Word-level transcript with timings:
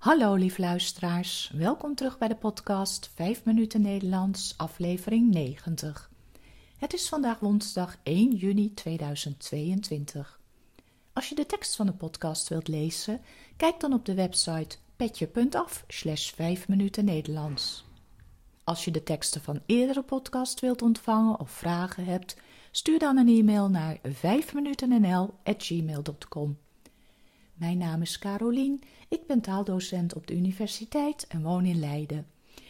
Hallo 0.00 0.34
lief 0.34 0.58
luisteraars, 0.58 1.52
welkom 1.54 1.94
terug 1.94 2.18
bij 2.18 2.28
de 2.28 2.36
podcast 2.36 3.10
5 3.14 3.44
minuten 3.44 3.82
Nederlands, 3.82 4.54
aflevering 4.56 5.30
90. 5.30 6.10
Het 6.76 6.92
is 6.92 7.08
vandaag 7.08 7.38
woensdag 7.38 7.96
1 8.02 8.34
juni 8.34 8.74
2022. 8.74 10.40
Als 11.12 11.28
je 11.28 11.34
de 11.34 11.46
tekst 11.46 11.76
van 11.76 11.86
de 11.86 11.92
podcast 11.92 12.48
wilt 12.48 12.68
lezen, 12.68 13.20
kijk 13.56 13.80
dan 13.80 13.92
op 13.92 14.04
de 14.04 14.14
website 14.14 14.76
petje.af 14.96 15.84
slash 15.88 16.30
5 16.30 16.68
minuten 16.68 17.04
Nederlands. 17.04 17.84
Als 18.64 18.84
je 18.84 18.90
de 18.90 19.02
teksten 19.02 19.40
van 19.40 19.60
eerdere 19.66 20.02
podcast 20.02 20.60
wilt 20.60 20.82
ontvangen 20.82 21.40
of 21.40 21.50
vragen 21.50 22.04
hebt, 22.04 22.36
stuur 22.70 22.98
dan 22.98 23.16
een 23.16 23.28
e-mail 23.28 23.68
naar 23.68 23.98
5minutennl.gmail.com. 24.08 26.58
Mijn 27.60 27.78
naam 27.78 28.02
is 28.02 28.18
Carolien, 28.18 28.82
ik 29.08 29.26
ben 29.26 29.40
taaldocent 29.40 30.14
op 30.14 30.26
de 30.26 30.34
universiteit 30.34 31.26
en 31.26 31.42
woon 31.42 31.64
in 31.64 31.78
Leiden. 31.78 32.26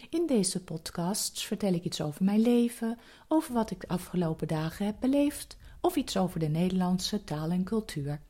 In 0.09 0.27
deze 0.27 0.65
podcasts 0.65 1.47
vertel 1.47 1.73
ik 1.73 1.85
iets 1.85 2.01
over 2.01 2.25
mijn 2.25 2.41
leven, 2.41 2.99
over 3.29 3.55
wat 3.55 3.71
ik 3.71 3.81
de 3.81 3.89
afgelopen 3.89 4.49
dagen 4.49 4.87
heb 4.87 4.97
beleefd 5.01 5.57
of 5.81 5.97
iets 5.97 6.17
over 6.17 6.41
de 6.41 6.49
Nederlandse 6.49 7.25
taal 7.25 7.51
en 7.51 7.65
cultuur. 7.65 8.21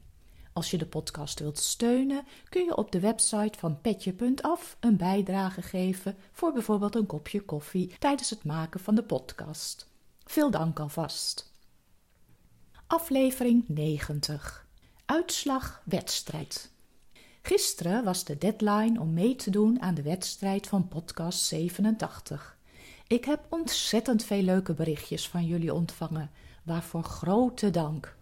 Als 0.53 0.71
je 0.71 0.79
de 0.79 0.87
podcast 0.87 1.39
wilt 1.39 1.59
steunen, 1.59 2.25
kun 2.49 2.65
je 2.65 2.77
op 2.77 2.93
de 2.93 3.01
website 3.01 3.59
van 3.59 3.81
petje.af 3.81 4.77
een 4.81 4.97
bijdrage 4.97 5.63
geven 5.63 6.17
voor 6.33 6.53
bijvoorbeeld 6.53 6.95
een 6.95 7.07
kopje 7.07 7.41
koffie 7.41 7.95
tijdens 7.99 8.31
het 8.31 8.45
maken 8.45 8.81
van 8.81 8.95
de 8.95 9.03
podcast. 9.03 9.87
Veel 10.25 10.51
dank 10.51 10.81
alvast. 10.81 11.53
Aflevering 12.87 13.65
90. 13.69 14.69
Uitslag 15.11 15.83
wedstrijd. 15.85 16.71
Gisteren 17.43 18.05
was 18.05 18.25
de 18.25 18.39
deadline 18.39 19.01
om 19.01 19.13
mee 19.13 19.37
te 19.37 19.51
doen 19.51 19.81
aan 19.81 19.95
de 19.95 20.03
wedstrijd 20.03 20.67
van 20.67 20.89
podcast 20.89 21.45
87. 21.45 22.57
Ik 23.07 23.25
heb 23.25 23.47
ontzettend 23.49 24.25
veel 24.25 24.43
leuke 24.43 24.75
berichtjes 24.75 25.29
van 25.29 25.47
jullie 25.47 25.75
ontvangen, 25.75 26.31
waarvoor 26.63 27.03
grote 27.03 27.71
dank. 27.71 28.17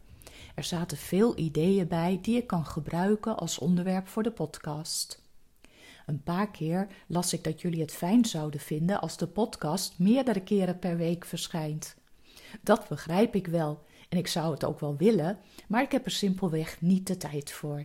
Er 0.55 0.65
zaten 0.65 0.97
veel 0.97 1.39
ideeën 1.39 1.89
bij 1.89 2.19
die 2.23 2.37
ik 2.37 2.47
kan 2.47 2.67
gebruiken 2.67 3.37
als 3.37 3.59
onderwerp 3.59 4.09
voor 4.09 4.23
de 4.23 4.33
podcast. 4.33 5.23
Een 6.07 6.23
paar 6.23 6.51
keer 6.51 6.89
las 7.07 7.33
ik 7.33 7.45
dat 7.45 7.61
jullie 7.61 7.81
het 7.81 7.93
fijn 7.93 8.25
zouden 8.25 8.61
vinden 8.61 9.01
als 9.01 9.17
de 9.17 9.27
podcast 9.27 9.99
meerdere 9.99 10.41
keren 10.41 10.79
per 10.79 10.97
week 10.97 11.25
verschijnt. 11.25 11.97
Dat 12.63 12.89
begrijp 12.89 13.35
ik 13.35 13.47
wel 13.47 13.87
en 14.09 14.19
ik 14.19 14.27
zou 14.27 14.53
het 14.53 14.65
ook 14.65 14.81
wel 14.81 14.97
willen, 14.97 15.39
maar 15.69 15.83
ik 15.83 15.93
heb 15.93 16.05
er 16.05 16.11
simpelweg 16.11 16.81
niet 16.81 17.07
de 17.07 17.17
tijd 17.17 17.53
voor. 17.53 17.85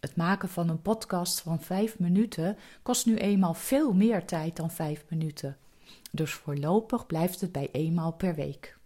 Het 0.00 0.16
maken 0.16 0.48
van 0.48 0.68
een 0.68 0.82
podcast 0.82 1.40
van 1.40 1.60
vijf 1.60 1.98
minuten 1.98 2.58
kost 2.82 3.06
nu 3.06 3.16
eenmaal 3.16 3.54
veel 3.54 3.92
meer 3.92 4.24
tijd 4.24 4.56
dan 4.56 4.70
vijf 4.70 5.04
minuten. 5.08 5.56
Dus 6.10 6.32
voorlopig 6.32 7.06
blijft 7.06 7.40
het 7.40 7.52
bij 7.52 7.68
eenmaal 7.72 8.12
per 8.12 8.34
week. 8.34 8.78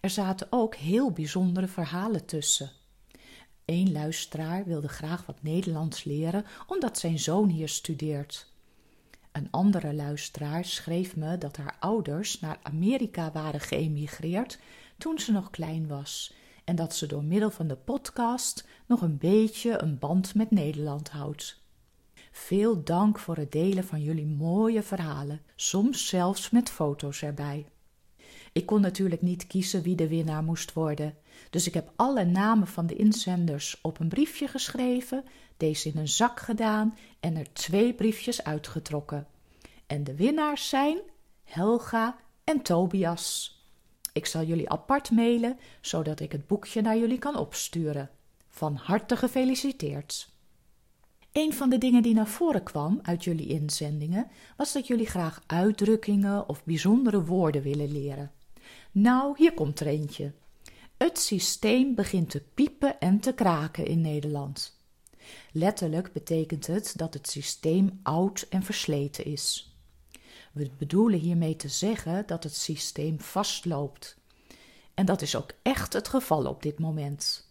Er 0.00 0.10
zaten 0.10 0.46
ook 0.50 0.74
heel 0.74 1.10
bijzondere 1.10 1.66
verhalen 1.66 2.24
tussen. 2.24 2.70
Eén 3.64 3.92
luisteraar 3.92 4.64
wilde 4.64 4.88
graag 4.88 5.26
wat 5.26 5.42
Nederlands 5.42 6.04
leren 6.04 6.44
omdat 6.66 6.98
zijn 6.98 7.18
zoon 7.18 7.48
hier 7.48 7.68
studeert. 7.68 8.49
Een 9.32 9.48
andere 9.50 9.94
luisteraar 9.94 10.64
schreef 10.64 11.16
me 11.16 11.38
dat 11.38 11.56
haar 11.56 11.76
ouders 11.80 12.40
naar 12.40 12.58
Amerika 12.62 13.32
waren 13.32 13.60
geëmigreerd 13.60 14.58
toen 14.98 15.18
ze 15.18 15.32
nog 15.32 15.50
klein 15.50 15.86
was 15.86 16.34
en 16.64 16.76
dat 16.76 16.94
ze 16.94 17.06
door 17.06 17.24
middel 17.24 17.50
van 17.50 17.66
de 17.66 17.76
podcast 17.76 18.66
nog 18.86 19.00
een 19.00 19.18
beetje 19.18 19.82
een 19.82 19.98
band 19.98 20.34
met 20.34 20.50
Nederland 20.50 21.08
houdt. 21.08 21.62
Veel 22.30 22.84
dank 22.84 23.18
voor 23.18 23.36
het 23.36 23.52
delen 23.52 23.84
van 23.84 24.02
jullie 24.02 24.26
mooie 24.26 24.82
verhalen, 24.82 25.40
soms 25.56 26.08
zelfs 26.08 26.50
met 26.50 26.70
foto's 26.70 27.22
erbij. 27.22 27.66
Ik 28.52 28.66
kon 28.66 28.80
natuurlijk 28.80 29.22
niet 29.22 29.46
kiezen 29.46 29.82
wie 29.82 29.94
de 29.94 30.08
winnaar 30.08 30.42
moest 30.42 30.72
worden, 30.72 31.14
dus 31.50 31.66
ik 31.66 31.74
heb 31.74 31.92
alle 31.96 32.24
namen 32.24 32.66
van 32.66 32.86
de 32.86 32.96
inzenders 32.96 33.78
op 33.82 34.00
een 34.00 34.08
briefje 34.08 34.48
geschreven, 34.48 35.24
deze 35.56 35.88
in 35.88 35.98
een 35.98 36.08
zak 36.08 36.40
gedaan 36.40 36.96
en 37.20 37.36
er 37.36 37.52
twee 37.52 37.94
briefjes 37.94 38.44
uitgetrokken. 38.44 39.26
En 39.86 40.04
de 40.04 40.14
winnaars 40.14 40.68
zijn 40.68 40.98
Helga 41.44 42.16
en 42.44 42.62
Tobias. 42.62 43.58
Ik 44.12 44.26
zal 44.26 44.42
jullie 44.42 44.70
apart 44.70 45.10
mailen, 45.10 45.58
zodat 45.80 46.20
ik 46.20 46.32
het 46.32 46.46
boekje 46.46 46.80
naar 46.80 46.98
jullie 46.98 47.18
kan 47.18 47.36
opsturen. 47.36 48.10
Van 48.48 48.74
harte 48.74 49.16
gefeliciteerd. 49.16 50.28
Een 51.32 51.52
van 51.52 51.70
de 51.70 51.78
dingen 51.78 52.02
die 52.02 52.14
naar 52.14 52.26
voren 52.26 52.62
kwam 52.62 52.98
uit 53.02 53.24
jullie 53.24 53.46
inzendingen 53.46 54.30
was 54.56 54.72
dat 54.72 54.86
jullie 54.86 55.06
graag 55.06 55.42
uitdrukkingen 55.46 56.48
of 56.48 56.64
bijzondere 56.64 57.24
woorden 57.24 57.62
willen 57.62 57.92
leren. 57.92 58.30
Nou, 58.92 59.34
hier 59.36 59.54
komt 59.54 59.80
er 59.80 59.86
eentje. 59.86 60.32
Het 60.96 61.18
systeem 61.18 61.94
begint 61.94 62.30
te 62.30 62.42
piepen 62.54 63.00
en 63.00 63.20
te 63.20 63.32
kraken 63.32 63.86
in 63.86 64.00
Nederland. 64.00 64.78
Letterlijk 65.52 66.12
betekent 66.12 66.66
het 66.66 66.92
dat 66.96 67.14
het 67.14 67.28
systeem 67.28 68.00
oud 68.02 68.46
en 68.48 68.62
versleten 68.62 69.24
is. 69.24 69.74
We 70.52 70.70
bedoelen 70.78 71.18
hiermee 71.18 71.56
te 71.56 71.68
zeggen 71.68 72.26
dat 72.26 72.44
het 72.44 72.56
systeem 72.56 73.20
vastloopt. 73.20 74.16
En 74.94 75.06
dat 75.06 75.22
is 75.22 75.36
ook 75.36 75.50
echt 75.62 75.92
het 75.92 76.08
geval 76.08 76.46
op 76.46 76.62
dit 76.62 76.78
moment. 76.78 77.48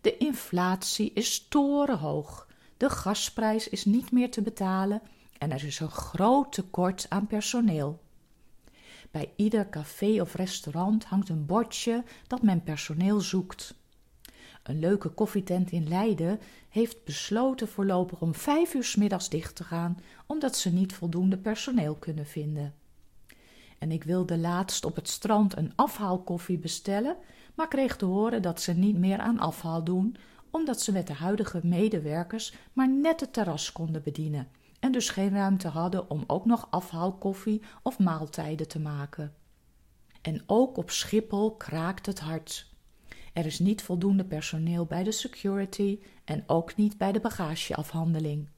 De 0.00 0.16
inflatie 0.16 1.12
is 1.12 1.46
torenhoog, 1.48 2.48
de 2.76 2.90
gasprijs 2.90 3.68
is 3.68 3.84
niet 3.84 4.12
meer 4.12 4.30
te 4.30 4.42
betalen 4.42 5.02
en 5.38 5.52
er 5.52 5.64
is 5.64 5.80
een 5.80 5.90
groot 5.90 6.52
tekort 6.52 7.06
aan 7.08 7.26
personeel. 7.26 8.00
Bij 9.10 9.32
ieder 9.36 9.68
café 9.68 10.20
of 10.20 10.34
restaurant 10.34 11.04
hangt 11.04 11.28
een 11.28 11.46
bordje 11.46 12.04
dat 12.26 12.42
men 12.42 12.62
personeel 12.62 13.20
zoekt. 13.20 13.74
Een 14.62 14.78
leuke 14.78 15.08
koffietent 15.08 15.70
in 15.70 15.88
Leiden 15.88 16.40
heeft 16.68 17.04
besloten 17.04 17.68
voorlopig 17.68 18.20
om 18.20 18.34
vijf 18.34 18.74
uur 18.74 18.84
s 18.84 18.96
middags 18.96 19.28
dicht 19.28 19.56
te 19.56 19.64
gaan, 19.64 19.98
omdat 20.26 20.56
ze 20.56 20.72
niet 20.72 20.92
voldoende 20.92 21.38
personeel 21.38 21.94
kunnen 21.94 22.26
vinden. 22.26 22.74
En 23.78 23.90
ik 23.90 24.04
wilde 24.04 24.38
laatst 24.38 24.84
op 24.84 24.96
het 24.96 25.08
strand 25.08 25.56
een 25.56 25.72
afhaalkoffie 25.76 26.58
bestellen, 26.58 27.16
maar 27.54 27.68
kreeg 27.68 27.96
te 27.96 28.04
horen 28.04 28.42
dat 28.42 28.60
ze 28.60 28.72
niet 28.72 28.96
meer 28.96 29.18
aan 29.18 29.38
afhaal 29.38 29.84
doen, 29.84 30.16
omdat 30.50 30.80
ze 30.80 30.92
met 30.92 31.06
de 31.06 31.12
huidige 31.12 31.60
medewerkers 31.62 32.54
maar 32.72 32.88
net 32.88 33.20
het 33.20 33.32
terras 33.32 33.72
konden 33.72 34.02
bedienen 34.02 34.48
en 34.80 34.92
dus 34.92 35.10
geen 35.10 35.30
ruimte 35.30 35.68
hadden 35.68 36.10
om 36.10 36.24
ook 36.26 36.44
nog 36.44 36.66
afhaalkoffie 36.70 37.62
of 37.82 37.98
maaltijden 37.98 38.68
te 38.68 38.80
maken. 38.80 39.34
En 40.22 40.42
ook 40.46 40.76
op 40.76 40.90
Schiphol 40.90 41.56
kraakt 41.56 42.06
het 42.06 42.20
hard. 42.20 42.74
Er 43.32 43.46
is 43.46 43.58
niet 43.58 43.82
voldoende 43.82 44.24
personeel 44.24 44.84
bij 44.84 45.02
de 45.02 45.12
security 45.12 45.98
en 46.24 46.44
ook 46.46 46.76
niet 46.76 46.98
bij 46.98 47.12
de 47.12 47.20
bagageafhandeling. 47.20 48.48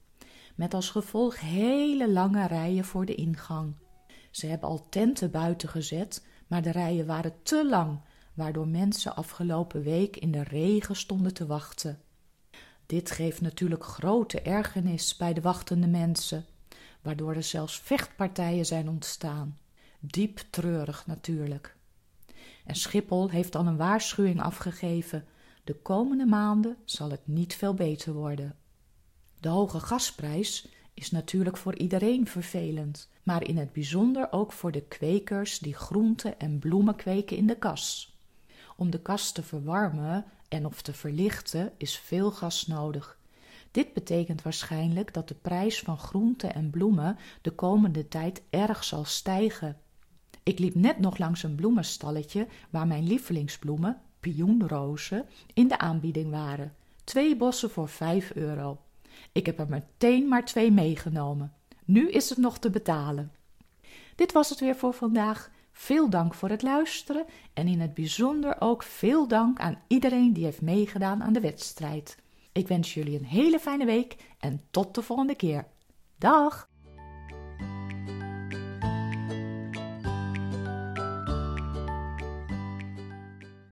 Met 0.55 0.73
als 0.73 0.89
gevolg 0.89 1.39
hele 1.39 2.11
lange 2.11 2.47
rijen 2.47 2.85
voor 2.85 3.05
de 3.05 3.15
ingang. 3.15 3.75
Ze 4.31 4.47
hebben 4.47 4.69
al 4.69 4.89
tenten 4.89 5.31
buiten 5.31 5.69
gezet, 5.69 6.25
maar 6.47 6.61
de 6.61 6.71
rijen 6.71 7.05
waren 7.05 7.33
te 7.43 7.67
lang, 7.69 7.99
waardoor 8.33 8.67
mensen 8.67 9.15
afgelopen 9.15 9.81
week 9.81 10.17
in 10.17 10.31
de 10.31 10.43
regen 10.43 10.95
stonden 10.95 11.33
te 11.33 11.45
wachten. 11.45 12.01
Dit 12.85 13.11
geeft 13.11 13.41
natuurlijk 13.41 13.83
grote 13.83 14.41
ergernis 14.41 15.15
bij 15.15 15.33
de 15.33 15.41
wachtende 15.41 15.87
mensen, 15.87 16.45
waardoor 17.01 17.35
er 17.35 17.43
zelfs 17.43 17.79
vechtpartijen 17.79 18.65
zijn 18.65 18.89
ontstaan. 18.89 19.57
Diep 19.99 20.41
treurig 20.49 21.07
natuurlijk. 21.07 21.75
En 22.65 22.75
Schiphol 22.75 23.29
heeft 23.29 23.51
dan 23.51 23.67
een 23.67 23.77
waarschuwing 23.77 24.41
afgegeven: 24.41 25.25
de 25.63 25.73
komende 25.73 26.25
maanden 26.25 26.77
zal 26.85 27.11
het 27.11 27.27
niet 27.27 27.55
veel 27.55 27.73
beter 27.73 28.13
worden. 28.13 28.55
De 29.39 29.49
hoge 29.49 29.79
gasprijs 29.79 30.67
is 30.93 31.11
natuurlijk 31.11 31.57
voor 31.57 31.75
iedereen 31.75 32.27
vervelend, 32.27 33.09
maar 33.23 33.47
in 33.47 33.57
het 33.57 33.73
bijzonder 33.73 34.31
ook 34.31 34.51
voor 34.51 34.71
de 34.71 34.81
kwekers 34.81 35.59
die 35.59 35.73
groenten 35.73 36.39
en 36.39 36.59
bloemen 36.59 36.95
kweken 36.95 37.37
in 37.37 37.47
de 37.47 37.57
kas. 37.57 38.17
Om 38.75 38.89
de 38.89 38.99
kas 38.99 39.31
te 39.31 39.43
verwarmen 39.43 40.25
en 40.53 40.65
of 40.65 40.81
te 40.81 40.93
verlichten 40.93 41.71
is 41.77 41.97
veel 41.97 42.31
gas 42.31 42.67
nodig. 42.67 43.17
Dit 43.71 43.93
betekent 43.93 44.41
waarschijnlijk 44.41 45.13
dat 45.13 45.27
de 45.27 45.33
prijs 45.33 45.79
van 45.79 45.97
groenten 45.97 46.53
en 46.53 46.69
bloemen 46.69 47.17
de 47.41 47.51
komende 47.51 48.07
tijd 48.07 48.41
erg 48.49 48.83
zal 48.83 49.05
stijgen. 49.05 49.77
Ik 50.43 50.59
liep 50.59 50.75
net 50.75 50.99
nog 50.99 51.17
langs 51.17 51.43
een 51.43 51.55
bloemenstalletje 51.55 52.47
waar 52.69 52.87
mijn 52.87 53.07
lievelingsbloemen, 53.07 54.01
pioenrozen, 54.19 55.25
in 55.53 55.67
de 55.67 55.77
aanbieding 55.77 56.31
waren. 56.31 56.75
Twee 57.03 57.35
bossen 57.35 57.69
voor 57.69 57.89
vijf 57.89 58.31
euro. 58.31 58.81
Ik 59.31 59.45
heb 59.45 59.59
er 59.59 59.69
meteen 59.69 60.27
maar 60.27 60.45
twee 60.45 60.71
meegenomen. 60.71 61.53
Nu 61.85 62.09
is 62.09 62.29
het 62.29 62.37
nog 62.37 62.57
te 62.57 62.69
betalen. 62.69 63.31
Dit 64.15 64.31
was 64.31 64.49
het 64.49 64.59
weer 64.59 64.75
voor 64.75 64.93
vandaag. 64.93 65.51
Veel 65.73 66.09
dank 66.09 66.33
voor 66.33 66.49
het 66.49 66.61
luisteren 66.61 67.25
en 67.53 67.67
in 67.67 67.79
het 67.79 67.93
bijzonder 67.93 68.55
ook 68.59 68.83
veel 68.83 69.27
dank 69.27 69.59
aan 69.59 69.81
iedereen 69.87 70.33
die 70.33 70.43
heeft 70.43 70.61
meegedaan 70.61 71.23
aan 71.23 71.33
de 71.33 71.39
wedstrijd. 71.39 72.17
Ik 72.51 72.67
wens 72.67 72.93
jullie 72.93 73.19
een 73.19 73.25
hele 73.25 73.59
fijne 73.59 73.85
week 73.85 74.15
en 74.39 74.61
tot 74.71 74.95
de 74.95 75.01
volgende 75.01 75.35
keer. 75.35 75.67
Dag! 76.17 76.69